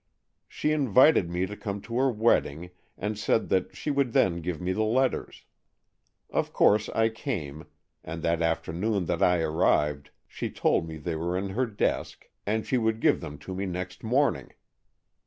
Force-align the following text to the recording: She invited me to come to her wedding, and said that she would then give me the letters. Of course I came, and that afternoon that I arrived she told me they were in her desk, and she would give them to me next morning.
She 0.47 0.71
invited 0.71 1.29
me 1.29 1.45
to 1.45 1.55
come 1.55 1.79
to 1.81 1.97
her 1.99 2.09
wedding, 2.09 2.71
and 2.97 3.19
said 3.19 3.49
that 3.49 3.77
she 3.77 3.91
would 3.91 4.13
then 4.13 4.41
give 4.41 4.59
me 4.59 4.71
the 4.71 4.81
letters. 4.81 5.43
Of 6.31 6.51
course 6.53 6.89
I 6.89 7.09
came, 7.09 7.67
and 8.03 8.23
that 8.23 8.41
afternoon 8.41 9.05
that 9.05 9.21
I 9.21 9.41
arrived 9.41 10.09
she 10.27 10.49
told 10.49 10.87
me 10.87 10.97
they 10.97 11.15
were 11.15 11.37
in 11.37 11.49
her 11.49 11.67
desk, 11.67 12.27
and 12.47 12.65
she 12.65 12.79
would 12.79 12.99
give 12.99 13.21
them 13.21 13.37
to 13.45 13.53
me 13.53 13.67
next 13.67 14.03
morning. 14.03 14.53